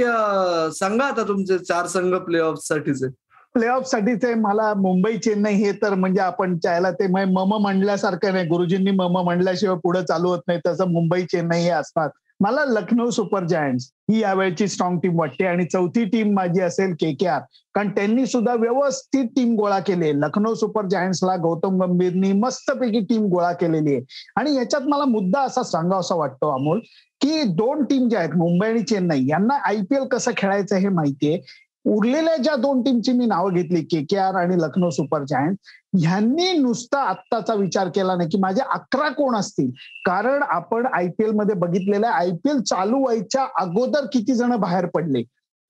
सांगा 0.77 1.05
आता 1.05 1.23
तुमचे 1.27 1.57
चार 1.59 1.87
संघ 1.87 2.13
प्ले 2.15 2.39
ऑफ 2.39 2.57
साठीचे. 2.63 3.07
प्लेऑफ 3.53 3.85
साठीचे 3.87 4.33
मला 4.33 4.73
मुंबई 4.77 5.17
चेन्नई 5.17 5.53
हे 5.53 5.71
तर 5.81 5.93
म्हणजे 5.93 6.21
आपण 6.21 6.57
चायला 6.57 6.91
ते 6.91 7.07
मम 7.07 7.53
म्हणल्यासारखं 7.61 8.33
नाही. 8.33 8.47
गुरुजींनी 8.47 8.91
मम 8.91 9.17
म्हणल्याशिवाय 9.23 9.77
पुढे 9.83 10.01
चालू 10.03 10.29
होत 10.29 10.41
नाही. 10.47 10.59
तसं 10.67 10.91
मुंबई 10.91 11.25
चेन्नई 11.31 11.61
हे 11.63 11.69
असतात 11.69 12.09
मला 12.41 12.63
लखनौ 12.65 13.09
सुपर 13.09 13.43
जायंट्स 13.47 13.89
ही 14.11 14.21
यावेळची 14.21 14.67
स्ट्रॉंग 14.67 14.97
टीम 14.99 15.19
वाटते. 15.19 15.45
आणि 15.45 15.65
चौथी 15.65 16.05
टीम 16.05 16.33
माझी 16.33 16.61
असेल 16.61 16.93
के 16.99 17.13
के 17.13 17.27
आर 17.27 17.41
कारण 17.75 17.89
त्यांनी 17.89 18.25
सुद्धा 18.25 18.53
व्यवस्थित 18.53 19.25
टीम 19.35 19.55
गोळा 19.55 19.79
केली. 19.79 20.05
आहे 20.05 20.19
लखनौ 20.19 20.53
सुपर 20.53 20.87
जायंट्सला 20.91 21.35
गौतम 21.35 21.81
गंभीरनी 21.83 22.31
मस्तपैकी 22.33 22.99
टीम 22.99 23.25
गोळा 23.25 23.51
केलेली 23.53 23.93
आहे. 23.95 24.01
आणि 24.35 24.55
याच्यात 24.55 24.87
मला 24.87 25.05
मुद्दा 25.05 25.41
असा 25.41 25.63
सांगावासा 25.63 26.15
वाटतो 26.15 26.53
अमोल 26.55 26.79
की 27.21 27.43
दोन 27.43 27.83
टीम 27.83 28.07
ज्या 28.09 28.19
आहेत 28.19 28.35
मुंबई 28.35 28.67
आणि 28.67 28.81
चेन्नई 28.83 29.25
यांना 29.27 29.55
आयपीएल 29.67 30.03
कसं 30.03 30.31
खेळायचं 30.37 30.75
हे 30.75 30.89
माहितीये. 30.89 31.39
उरलेल्या 31.85 32.35
ज्या 32.37 32.55
दोन 32.55 32.81
टीमची 32.81 33.11
मी 33.11 33.25
नावं 33.25 33.53
घेतली 33.53 33.81
के 33.81 34.03
के 34.03 34.17
आर 34.17 34.35
आणि 34.35 34.55
लखनौ 34.55 34.89
सुपर 34.89 35.23
जायंट 35.23 35.57
ह्यांनी 35.97 36.51
नुसता 36.57 36.99
आत्ताचा 36.99 37.53
विचार 37.53 37.89
केला 37.89 38.15
नाही 38.15 38.29
की 38.29 38.37
माझे 38.37 38.61
अकरा 38.73 39.09
कोण 39.09 39.35
असतील? 39.35 39.69
कारण 40.05 40.43
आपण 40.43 40.85
आयपीएलमध्ये 40.93 41.55
बघितलेलं 41.55 42.07
आहे 42.07 42.25
आयपीएल 42.25 42.61
चालू 42.61 42.99
व्हायच्या 43.01 43.45
अगोदर 43.59 44.05
किती 44.13 44.33
जण 44.33 44.55
बाहेर 44.55 44.85
पडले? 44.85 45.23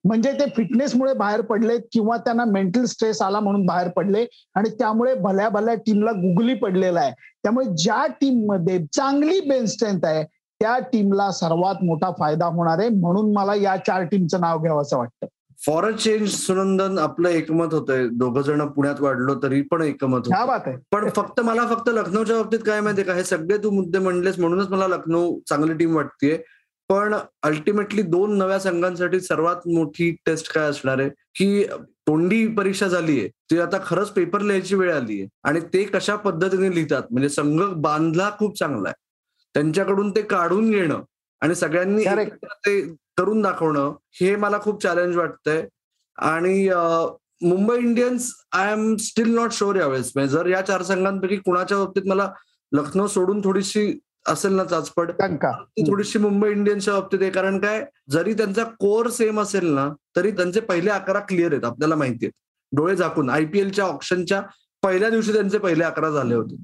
म्हणजे 0.04 0.32
ते 0.32 0.46
फिटनेसमुळे 0.58 1.14
बाहेर 1.14 1.42
पडले 1.42 1.78
किंवा 1.92 2.18
त्यांना 2.18 2.46
मेंटल 2.46 2.86
स्ट्रेस 2.86 3.22
आला 3.22 3.40
म्हणून 3.40 3.66
बाहेर 3.66 3.88
पडले 3.88 4.26
आणि 4.56 4.70
त्यामुळे 4.70 5.14
भल्या 5.16 5.50
भल्या 5.50 5.74
टीमला 5.76 6.12
गुगली 6.12 6.54
पडलेला 6.54 7.00
आहे. 7.00 7.12
त्यामुळे 7.44 7.66
ज्या 7.78 8.06
टीममध्ये 8.22 8.80
चांगली 8.94 9.40
बेन 9.40 9.66
स्ट्रेंथ 9.66 10.06
आहे 10.06 10.24
त्या 10.24 10.78
टीमला 10.80 11.32
सर्वात 11.32 11.84
मोठा 11.84 12.12
फायदा 12.20 12.46
होणार 12.46 12.80
आहे 12.80 12.90
म्हणून 12.90 13.34
मला 13.34 13.56
या 13.56 13.76
चार 13.78 14.04
टीमचं 14.04 14.42
नाव 14.42 14.60
घ्यावं 14.60 14.82
असं 14.82 14.98
वाटतं. 14.98 15.28
फॉर 15.62 15.86
अ 15.86 15.96
चेंज 15.96 16.28
सुनंदन 16.30 16.98
आपलं 17.00 17.30
एकमत 17.30 17.74
होतंय. 17.74 18.08
दोघं 18.12 18.42
जण 18.42 18.66
पुण्यात 18.68 19.02
वाढलो 19.02 19.36
तरी 19.44 19.62
पण 19.62 19.82
एकमत 19.82 20.18
होतं. 20.18 20.36
पण 20.92 21.10
फक्त 21.16 21.40
मला 21.40 21.66
फक्त 21.68 21.90
लखनौच्या 21.90 22.36
बाबतीत 22.38 22.60
काय 22.66 22.82
माहितीये 22.82 23.06
का? 23.08 23.14
हे 23.14 23.24
सगळे 23.24 23.58
तू 23.58 23.70
मुद्दे 23.72 24.00
म्हणलेस 24.00 24.40
म्हणूनच 24.40 24.70
मला 24.70 24.88
लखनौ 24.88 25.30
चांगली 25.50 25.74
टीम 25.74 25.96
वाटतेय. 25.96 26.38
पण 26.90 27.14
अल्टिमेटली 27.44 28.02
दोन 28.02 28.38
नव्या 28.38 28.60
संघांसाठी 28.60 29.20
सर्वात 29.20 29.68
मोठी 29.68 30.10
टेस्ट 30.26 30.52
काय 30.54 30.70
असणार 30.70 31.00
आहे? 31.00 31.10
की 31.36 31.64
तोंडी 32.08 32.46
परीक्षा 32.56 32.88
झालीये 32.88 33.28
ती 33.52 33.60
आता 33.60 33.78
खरंच 33.86 34.10
पेपर 34.12 34.42
लिहायची 34.42 34.76
वेळ 34.76 34.92
आलीये 34.94 35.28
आणि 35.44 35.60
ते 35.74 35.84
कशा 35.84 36.16
पद्धतीने 36.16 36.74
लिहितात? 36.76 37.04
म्हणजे 37.12 37.30
संघ 37.30 37.62
बांधला 37.82 38.30
खूप 38.40 38.58
चांगला 38.60 38.90
आहे. 38.90 39.00
त्यांच्याकडून 39.56 40.12
ते 40.12 40.22
काढून 40.22 40.70
घेणं 40.72 41.02
आणि 41.42 41.56
सगळ्यांनी 41.56 42.04
ते 42.66 42.82
करून 43.22 43.42
दाखवणं 43.42 43.94
हे 44.22 44.36
मला 44.36 44.60
खूप 44.60 44.82
चॅलेंज 44.84 45.16
वाटतंय. 45.18 45.66
आणि 46.18 46.70
Mumbai 47.42 47.78
Indians 47.78 48.32
I 48.52 48.72
am 48.72 48.96
still 48.96 49.34
not 49.36 49.52
sure 49.52 49.76
यावेळेस. 49.76 50.12
म्हणजे 50.16 50.32
जर 50.38 50.46
या 50.46 50.62
चार 50.62 50.82
संघांपैकी 50.84 51.36
कुणाच्या 51.36 51.78
बाबतीत 51.78 52.08
मला 52.08 52.30
लखनौ 52.72 53.08
सोडून 53.08 53.42
थोडीशी 53.44 54.00
असेल 54.28 54.54
ना 54.54 54.64
चाचपड 54.64 55.12
थोडीशी 55.88 56.20
मुंबई 56.20 56.50
इंडियन्सच्या 56.52 56.94
बाबतीत 56.94 57.22
आहे. 57.22 57.30
कारण 57.32 57.58
काय? 57.60 57.84
जरी 58.10 58.34
त्यांचा 58.34 58.64
कोर 58.80 59.10
सेम 59.10 59.40
असेल 59.42 59.66
ना 59.66 59.88
तरी 60.16 60.32
त्यांचे 60.32 60.60
पहिले 60.60 60.90
अकरा 60.90 61.20
क्लिअर 61.20 61.52
आहेत 61.52 61.66
आपल्याला 61.66 61.96
माहिती 61.96 62.26
आहेत. 62.26 62.32
डोळे 62.72 62.96
झाकून 62.96 63.30
आयपीएलच्या 63.30 63.86
ऑप्शनच्या 63.86 64.42
पहिल्या 64.84 65.10
दिवशी 65.10 65.34
त्यांचे 65.34 65.58
पहिले 65.58 65.84
अकरा 65.84 66.10
झाले 66.10 66.36
होते. 66.36 66.56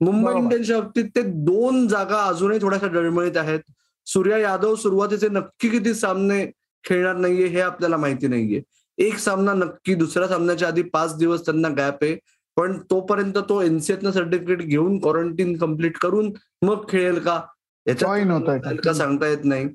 मुंबई. 0.00 0.32
इंडियन्सच्या 0.36 0.80
बाबतीत 0.80 1.04
ते 1.16 1.22
दोन 1.44 1.86
जागा 1.88 2.22
अजूनही 2.22 2.58
थोड्याशा 2.62 2.86
डळमळीत 2.86 3.36
आहेत. 3.36 3.60
सूर्या 4.06 4.38
यादव 4.38 4.74
सुरुवातीचे 4.74 5.28
नक्की 5.28 5.68
किती 5.68 5.94
सामने 5.94 6.46
खेळणार 6.84 7.16
नाहीये 7.16 7.46
हे 7.46 7.60
आपल्याला 7.60 7.96
माहिती 7.96 8.26
नाहीये. 8.26 8.62
एक 8.98 9.18
सामना 9.18 9.52
नक्की 9.52 9.94
दुसऱ्या 9.94 10.28
सामन्याच्या 10.28 10.68
आधी 10.68 10.82
पाच 10.82 11.16
दिवस 11.16 11.44
त्यांना 11.44 11.68
गॅप 11.68 12.04
आहे. 12.04 12.16
पण 12.56 12.78
तोपर्यंत 12.90 13.38
तो 13.48 13.62
एनसीएतनं 13.62 14.10
सर्टिफिकेट 14.10 14.58
घेऊन 14.58 14.98
क्वारंटीन 15.00 15.56
कंप्लीट 15.56 15.98
करून 15.98 16.32
मग 16.62 16.88
खेळेल 16.88 17.18
का? 17.18 17.40
का 18.84 18.92
सांगता 18.92 19.26
येत 19.26 19.44
नाही. 19.44 19.68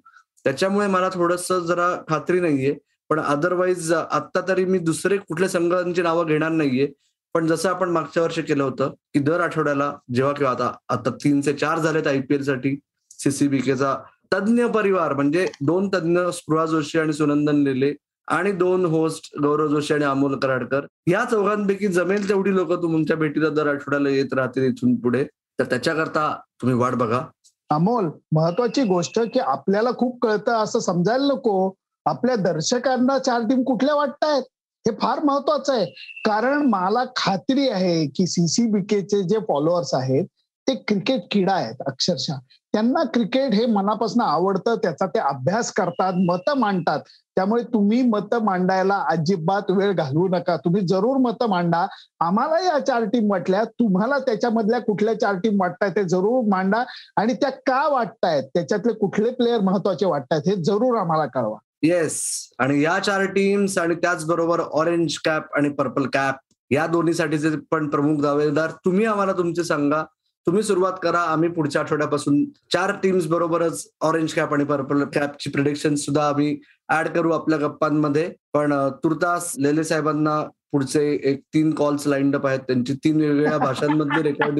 त्याच्यामुळे 0.44 0.88
मला 0.88 1.10
थोडस 1.14 1.52
जरा 1.52 2.02
खात्री 2.10 2.40
नाहीये. 2.40 2.76
पण 3.10 3.20
अदरवाईज 3.20 3.94
आता 3.94 4.42
तरी 4.48 4.66
मी 4.66 4.80
दुसरे 4.80 5.18
कुठल्या 5.18 5.50
संघांची 5.50 6.02
नावं 6.02 6.26
घेणार 6.26 6.52
नाहीये. 6.52 6.88
पण 7.34 7.48
जसं 7.48 7.70
आपण 7.70 7.90
मागच्या 7.90 8.24
वर्षी 8.24 8.42
केलं 8.42 8.64
होतं 8.64 8.90
की 8.90 9.20
दर 9.20 9.40
आठवड्याला 9.40 9.94
जेव्हा 10.14 10.34
किंवा 10.34 10.52
आता 10.52 10.76
आता 10.90 11.10
तीन 11.10 11.42
ते 11.46 11.54
चार 11.54 11.80
झालेत 11.80 12.08
आयपीएलसाठी 12.08 12.80
सीसीबीकेचा 13.12 13.98
तज्ज्ञ 14.34 14.66
परिवार 14.66 15.14
म्हणजे 15.14 15.46
दोन 15.62 15.90
तज्ज्ञ 15.90 16.20
स्पृहा 16.34 16.66
जोशी 16.66 17.00
आणि 17.00 17.14
सुनंदन 17.14 17.62
लेले 17.64 17.94
आणि 18.28 18.52
दोन 18.52 18.86
होस्ट 18.86 19.30
गौरव 19.42 19.68
जोशी 19.68 19.94
आणि 19.94 20.04
अमोल 20.04 20.40
कराडकर 20.40 20.86
या 21.08 21.24
चौघांपैकी 21.32 21.88
जमेल 21.88 22.28
तेवढी 22.30 22.56
लोक 22.56 22.74
तुमच्या 22.74 23.18
भेटीला 23.18 23.50
दर 23.50 23.68
आठवड्याला 23.68 24.10
येत 24.10 24.34
राहतील 24.34 24.64
इथून 24.64 24.96
पुढे. 24.96 25.24
तर 25.60 25.64
त्याच्याकरता 25.64 26.34
तुम्ही 26.62 26.78
वाट 26.78 26.94
बघा. 26.94 27.22
अमोल 27.70 28.10
महत्वाची 28.36 28.84
गोष्ट 28.84 29.20
की 29.34 29.40
आपल्याला 29.40 29.92
खूप 29.92 30.22
कळतं 30.22 30.52
असं 30.52 30.80
समजायला 30.80 31.34
नको. 31.34 31.74
आपल्या 32.06 32.36
दर्शकांना 32.36 33.18
चार 33.18 33.42
टीम 33.42 33.64
कुठल्या 33.64 33.96
वाटतायत? 33.96 34.44
हे 34.86 34.92
फार 35.02 35.20
महत्वाचं 35.24 35.74
आहे. 35.74 35.86
कारण 36.26 36.66
मला 36.70 37.04
खात्री 37.16 37.68
आहे 37.70 38.06
की 38.06 38.28
सीसीबीकेचे 38.28 39.24
जे 39.24 39.40
फॉलोअर्स 39.40 39.94
आहेत 39.94 40.26
ते 40.68 40.76
क्रिकेट 40.76 41.22
किडा 41.32 41.54
आहेत 41.54 41.82
अक्षरशः. 41.88 42.36
त्यांना 42.74 43.04
क्रिकेट 43.04 43.54
हे 43.54 43.66
मनापासून 43.66 44.22
आवडतं 44.22 44.76
त्याचा 44.76 45.06
ते 45.06 45.20
अभ्यास 45.20 45.72
करतात 45.72 46.14
मतं 46.16 46.58
मांडतात. 46.58 47.00
त्यामुळे 47.36 47.64
तुम्ही 47.64 48.02
मतं 48.02 48.44
मांडायला 48.44 48.96
अजिबात 49.10 49.72
वेळ 49.72 49.92
घालवू 49.92 50.28
नका. 50.28 50.58
तुम्ही 50.58 50.82
जरूर 50.88 51.18
मतं 51.18 51.50
मांडा. 51.50 51.86
आम्हाला 52.20 52.60
या 52.60 52.80
चार 52.80 53.04
टीम 53.04 53.32
वाटल्या 53.32 53.64
तुम्हाला 53.64 54.20
त्याच्यामधल्या 54.20 54.80
कुठल्या 54.80 55.20
चार 55.20 55.36
टीम 55.36 55.62
वाटतायत 55.62 55.92
ते 55.92 56.04
जरूर 56.04 56.44
मांडा. 56.50 56.84
आणि 57.18 57.34
त्या 57.34 57.50
का 57.50 57.88
वाटतायत? 57.88 58.44
त्याच्यातले 58.44 58.94
कुठले 58.94 59.32
प्लेयर 59.32 59.62
महत्त्वाचे 59.62 60.06
वाटतायत 60.06 60.42
हे 60.46 60.56
जरूर 60.56 60.98
आम्हाला 60.98 61.26
कळवा. 61.26 61.58
येस 61.84 62.22
आणि 62.60 62.82
या 62.82 63.00
चार 63.00 63.24
टीम्स 63.26 63.78
आणि 63.78 63.96
त्याचबरोबर 63.96 64.60
ऑरेंज 64.60 65.18
कॅप 65.26 65.56
आणि 65.56 65.70
पर्पल 65.70 66.06
कॅप 66.06 66.36
या 66.72 66.88
दोन्हीसाठीचे 66.88 67.50
पण 67.72 67.90
प्रमुख 67.90 68.22
दावेदार 68.22 68.72
तुम्ही 68.86 69.06
आम्हाला 69.06 69.32
तुमचे 69.32 69.64
सांगा. 69.64 70.04
तुम्ही 70.48 70.64
सुरुवात 70.64 70.94
करा 71.04 71.20
आम्ही 71.20 71.50
पुढच्या 71.50 71.82
आठवड्यापासून 71.82 72.46
चार 72.74 72.92
टीम्स 73.04 73.28
बरोबरच 73.28 73.88
ऑरेंज 74.02 74.34
कॅप 74.34 74.54
आणि 74.54 74.64
पर्पल 74.64 75.04
कॅपची 75.04 75.50
प्रिडिक्शन 75.50 75.96
सुद्धा 75.96 76.28
आम्ही 76.28 76.60
ऍड 76.90 77.08
करू 77.08 77.32
आपल्या 77.32 77.58
गप्पांमध्ये. 77.60 78.34
पण 78.54 78.74
तुर्तास 79.04 79.54
लेले 79.60 79.84
साहेबांना 79.84 80.44
पुढचे 80.72 81.20
एक 81.24 81.40
तीन 81.54 81.74
कॉल्स 81.74 82.08
लाईन 82.08 82.36
अप 82.36 82.48
आहेत. 82.48 82.60
त्यांची 82.60 82.94
तीन 82.94 83.22
वेगवेगळ्या 83.22 83.58
भाषांमध्ये 83.98 84.22
रेकॉर्ड 84.24 84.60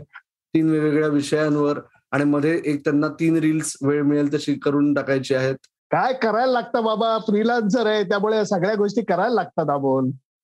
तीन 0.54 0.70
वेगवेगळ्या 0.70 1.08
विषयांवर 1.08 1.80
आणि 2.12 2.24
मध्ये 2.24 2.62
एक 2.66 2.84
त्यांना 2.84 3.08
तीन 3.08 3.38
रील्स 3.38 3.78
वेळ 3.82 4.02
मिळेल 4.02 4.34
तशी 4.34 4.54
करून 4.54 4.94
टाकायची 4.94 5.36
आहेत. 5.36 5.56
काय 5.92 6.14
करायला 6.14 6.52
लागतं 6.52 6.84
बाबा? 6.84 7.18
फ्रीलान्सर 7.18 7.88
आहे 7.88 8.04
त्यामुळे 8.04 8.46
सगळ्या 8.46 8.76
गोष्टी 8.76 9.02
करायला 9.02 9.36
लागतात 9.36 9.66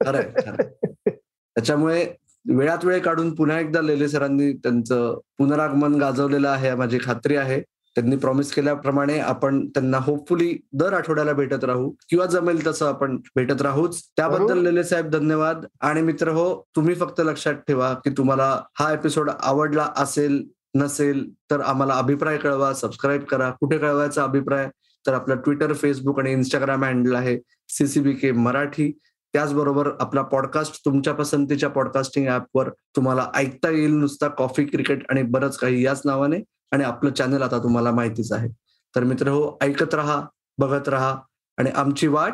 खरंय 0.06 0.22
खरंय. 0.24 0.68
त्याच्यामुळे 1.56 2.06
वेळात 2.54 2.86
वेळ 2.86 3.00
काढून 3.00 3.36
पुन्हा 3.36 3.60
एकदा 3.60 3.82
लेले 3.82 4.08
सरांनी 4.08 4.54
त्यांचं 4.54 5.20
पुनरागमन 5.38 5.96
गाजवलेलं 5.96 6.50
आहे 6.50 6.76
माझी 6.76 7.00
खात्री 7.04 7.36
आहे. 7.36 7.62
त्यांनी 7.96 8.16
प्रॉमिस 8.16 8.52
केल्याप्रमाणे 8.54 9.20
आपण 9.20 9.68
त्यांना 9.68 9.98
होपफुली 9.98 10.68
दर 10.74 10.94
आठवड्याला 10.94 11.34
भेटत 11.34 11.64
राहू. 11.64 11.90
किंवा 12.10 12.26
जमेल 12.26 12.68
तसं 12.68 12.88
आपण 12.88 13.18
भेटत 13.36 13.62
राहूच. 13.62 14.04
त्याबद्दल 14.18 14.58
लेले 14.62 14.84
साहेब 14.84 15.10
धन्यवाद. 15.10 15.66
आणि 15.82 16.02
मित्र 16.02 16.28
हो 16.28 16.64
तुम्ही 16.76 16.96
फक्त 16.96 17.22
लक्षात 17.26 17.54
ठेवा 17.54 17.94
की 17.94 18.10
तुम्हाला 18.10 18.62
हा 18.80 18.94
एपिसोड 18.94 19.30
आवडला 19.40 19.90
असेल 19.98 20.48
नसेल 20.76 21.34
तर 21.34 21.62
आम्हाला 21.62 21.94
अभिप्राय 21.94 22.38
कळवा 22.38 22.74
सबस्क्राईब 22.74 23.24
करा. 23.24 23.50
कुठे 23.50 23.78
कळवायचा 23.78 24.24
अभिप्राय? 24.24 24.70
तर 25.08 25.14
आपलं 25.14 25.36
ट्विटर 25.36 25.74
फेसबुक 25.74 26.20
आणि 26.20 26.32
इंस्टाग्राम 26.32 26.84
हँडल 26.84 27.16
आहे. 27.16 27.40
सीसीबी 27.70 28.14
के 28.14 28.32
मराठी. 28.32 28.98
त्याचबरोबर 29.36 29.90
आपला 30.00 30.22
पॉडकास्ट 30.22 30.86
तुमच्या 30.86 31.14
पसंतीच्या 31.14 31.70
पॉडकास्टिंग 31.70 32.28
ऍपवर 32.28 32.70
तुम्हाला 32.70 33.32
ऐकता 33.36 33.70
येईल 33.70 33.94
नुसता 33.94 34.28
कॉफी 34.28 34.66
क्रिकेट 34.66 35.12
आणि 35.12 35.24
बरंच 35.24 35.58
काही 35.58 35.86
याच 35.86 36.02
नावाने 36.06 36.38
आणि 36.72 36.84
आपलं 36.84 37.14
चॅनल 37.14 37.42
आता 37.42 37.58
तुम्हाला 37.58 37.92
माहितीच 37.92 38.32
आहे. 38.32 38.50
तर 38.96 39.04
मित्र 39.04 39.28
हो 39.28 39.58
ऐकत 39.62 39.94
राहा 39.94 40.22
बघत 40.58 40.90
राहा 40.90 41.16
आणि 41.58 41.70
आमची 41.70 42.08
वाट 42.08 42.34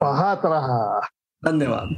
पाहत 0.00 0.36
राहा. 0.44 1.00
धन्यवाद. 1.44 1.88